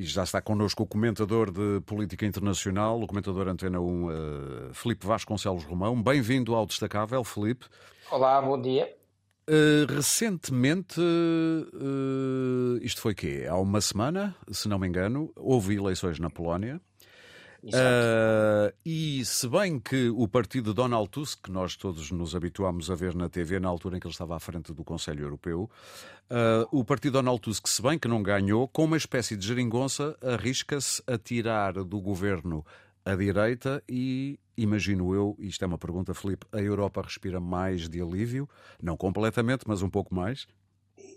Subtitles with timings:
[0.00, 4.10] e já está connosco o comentador de política internacional, o comentador Antena 1, uh,
[4.72, 6.02] Felipe Vasconcelos Romão.
[6.02, 7.66] Bem-vindo ao Destacável, Felipe.
[8.10, 8.90] Olá, bom dia.
[9.46, 13.46] Uh, recentemente, uh, isto foi quê?
[13.46, 16.80] Há uma semana, se não me engano, houve eleições na Polónia.
[17.62, 22.94] Uh, e se bem que o partido Donald Tusk, que nós todos nos habituámos a
[22.94, 25.70] ver na TV na altura em que ele estava à frente do Conselho Europeu,
[26.30, 30.16] uh, o partido Donald Tusk, se bem que não ganhou, com uma espécie de geringonça,
[30.22, 32.64] arrisca-se a tirar do governo
[33.04, 38.00] a direita e, imagino eu, isto é uma pergunta, Felipe, a Europa respira mais de
[38.00, 38.48] alívio?
[38.82, 40.46] Não completamente, mas um pouco mais?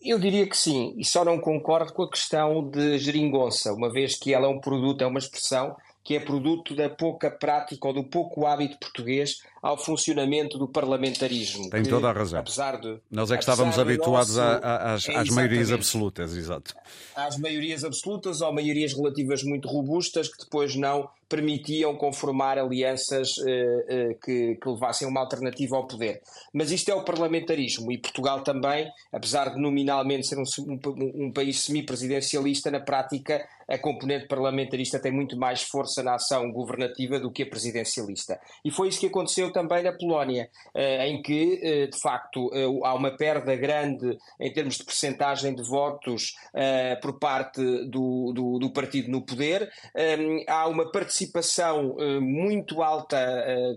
[0.02, 4.18] Eu diria que sim, e só não concordo com a questão de geringonça, uma vez
[4.18, 7.94] que ela é um produto, é uma expressão que é produto da pouca prática ou
[7.94, 11.70] do pouco hábito português ao funcionamento do parlamentarismo.
[11.70, 12.40] Tem que, toda a razão.
[12.42, 16.76] Apesar de, Nós é que estávamos habituados às, é maiorias absolutas, exato.
[17.16, 23.42] Às maiorias absolutas ou maiorias relativas muito robustas que depois não permitiam conformar alianças uh,
[23.42, 26.22] uh, que, que, levassem uma alternativa ao poder.
[26.54, 31.32] Mas isto é o parlamentarismo e Portugal também, apesar de nominalmente ser um, um, um
[31.32, 37.32] país semipresidencialista, na prática a componente parlamentarista tem muito mais força na ação governativa do
[37.32, 38.40] que a presidencialista.
[38.64, 42.52] E foi isso que aconteceu também na Polónia, uh, em que, de facto,
[42.84, 46.36] há uma perda grande em termos de percentagem de votos
[47.02, 53.18] por parte do, do, do partido no poder, um, há uma participação muito alta,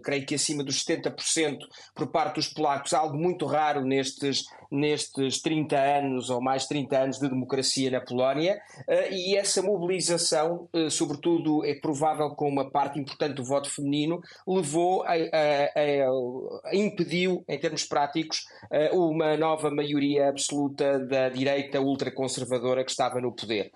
[0.03, 1.59] creio que acima dos 70%
[1.95, 7.19] por parte dos polacos, algo muito raro nestes, nestes 30 anos ou mais 30 anos
[7.19, 13.35] de democracia na Polónia, uh, e essa mobilização, sobretudo é provável com uma parte importante
[13.35, 18.45] do voto feminino, levou a, a, a, impediu, em termos práticos,
[18.93, 23.71] uma nova maioria absoluta da direita ultraconservadora que estava no poder.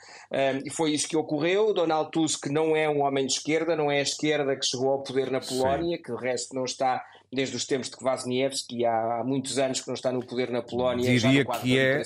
[0.65, 1.73] E foi isso que ocorreu.
[1.73, 5.03] Donald Tusk não é um homem de esquerda, não é a esquerda que chegou ao
[5.03, 6.03] poder na Polónia, Sim.
[6.03, 7.03] que o resto não está
[7.33, 10.63] desde os tempos de Kwasniewski, há, há muitos anos que não está no poder na
[10.63, 11.19] Polónia.
[11.19, 12.03] Diria que é,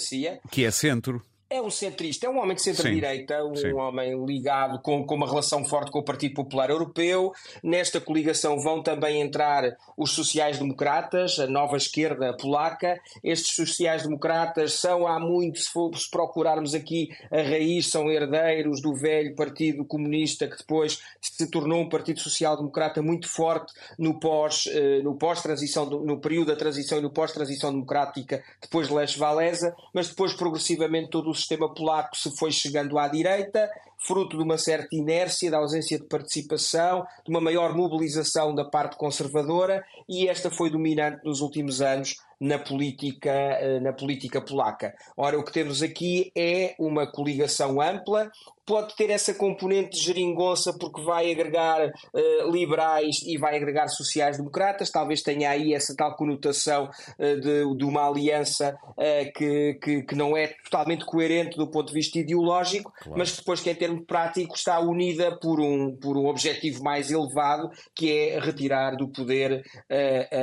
[0.50, 1.22] que é centro.
[1.54, 3.72] É um centrista, é um homem de centro-direita, um sim.
[3.74, 7.32] homem ligado com, com uma relação forte com o Partido Popular Europeu.
[7.62, 13.00] Nesta coligação vão também entrar os sociais-democratas, a nova esquerda polaca.
[13.22, 18.92] Estes sociais-democratas são há muito, se, for, se procurarmos aqui a raiz, são herdeiros do
[18.92, 25.02] velho Partido Comunista que depois se tornou um Partido Social-Democrata muito forte no pós, eh,
[25.04, 30.08] no pós-transição, no período da transição e no pós-transição democrática depois de Lech Walesa, mas
[30.08, 33.70] depois progressivamente todo o sistema polaco se foi chegando à direita,
[34.06, 38.96] fruto de uma certa inércia, da ausência de participação, de uma maior mobilização da parte
[38.96, 44.94] conservadora, e esta foi dominante nos últimos anos na política, eh, na política polaca.
[45.16, 48.30] Ora, o que temos aqui é uma coligação ampla,
[48.66, 54.90] pode ter essa componente de geringonça porque vai agregar uh, liberais e vai agregar sociais-democratas,
[54.90, 56.88] talvez tenha aí essa tal conotação
[57.18, 61.88] uh, de, de, uma aliança uh, que, que, que, não é totalmente coerente do ponto
[61.88, 63.18] de vista ideológico, claro.
[63.18, 67.70] mas depois que em termos práticos está unida por um, por um objetivo mais elevado,
[67.94, 69.64] que é retirar do poder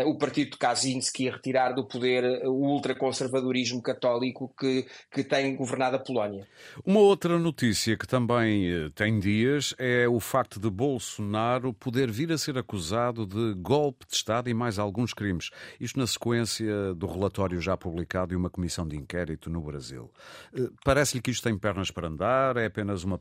[0.06, 6.00] o partido de Kaczynski, retirar do poder o ultraconservadorismo católico que, que tem governado a
[6.00, 6.48] Polónia.
[6.86, 12.32] Uma outra notícia que também eh, tem dias é o facto de Bolsonaro poder vir
[12.32, 15.50] a ser acusado de golpe de Estado e mais alguns crimes.
[15.80, 20.12] Isto na sequência do relatório já publicado e uma comissão de inquérito no Brasil.
[20.54, 22.58] Eh, parece-lhe que isto tem pernas para andar?
[22.58, 23.18] É apenas uma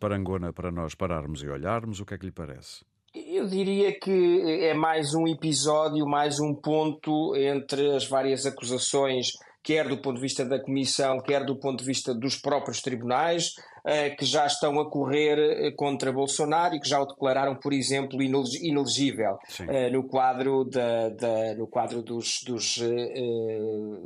[0.54, 2.00] para nós pararmos e olharmos?
[2.00, 2.84] O que é que lhe parece?
[3.14, 9.32] Eu diria que é mais um episódio, mais um ponto entre as várias acusações
[9.62, 13.54] quer do ponto de vista da Comissão, quer do ponto de vista dos próprios tribunais,
[14.16, 18.22] que já estão a correr eh, contra Bolsonaro e que já o declararam, por exemplo,
[18.22, 22.78] inelegível eh, no quadro, da, da, no quadro dos, dos,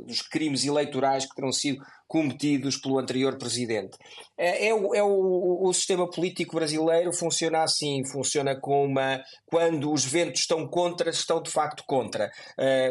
[0.05, 3.97] dos crimes eleitorais que terão sido cometidos pelo anterior presidente.
[4.37, 10.05] É, o, é o, o, sistema político brasileiro funciona assim, funciona com uma quando os
[10.05, 12.29] ventos estão contra, estão de facto contra.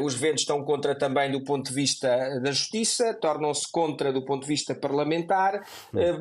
[0.03, 4.43] Os ventos estão contra também do ponto de vista da justiça, tornam-se contra do ponto
[4.43, 5.65] de vista parlamentar.
[5.93, 6.21] Uh,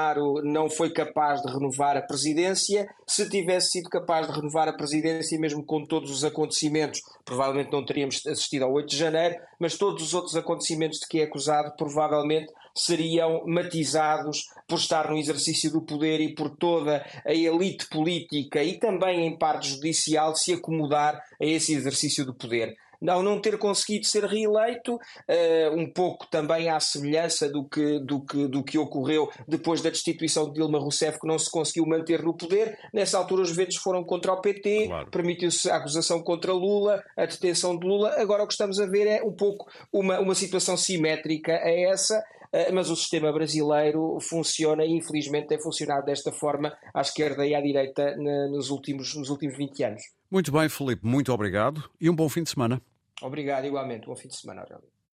[0.00, 2.88] Bolsonaro não foi capaz de renovar a presidência.
[3.06, 7.84] Se tivesse sido capaz de renovar a presidência, mesmo com todos os acontecimentos, provavelmente não
[7.84, 11.74] teríamos assistido ao 8 de janeiro, mas todos os outros acontecimentos de que é acusado,
[11.76, 18.62] provavelmente seriam matizados por estar no exercício do poder e por toda a elite política
[18.62, 22.76] e também em parte judicial se acomodar a esse exercício do poder.
[23.08, 28.20] Ao não ter conseguido ser reeleito, uh, um pouco também à semelhança do que, do,
[28.24, 32.22] que, do que ocorreu depois da destituição de Dilma Rousseff, que não se conseguiu manter
[32.22, 32.78] no poder.
[32.92, 35.10] Nessa altura, os ventos foram contra o PT, claro.
[35.10, 38.14] permitiu-se a acusação contra Lula, a detenção de Lula.
[38.18, 42.22] Agora, o que estamos a ver é um pouco uma, uma situação simétrica a essa.
[42.52, 47.54] Eh, mas o sistema brasileiro funciona e infelizmente tem funcionado desta forma à esquerda e
[47.54, 50.02] à direita nos últimos, nos últimos 20 anos.
[50.30, 52.82] Muito bem, Felipe, muito obrigado e um bom fim de semana.
[53.22, 54.06] Obrigado, igualmente.
[54.06, 54.92] Bom fim de semana, Aurélio.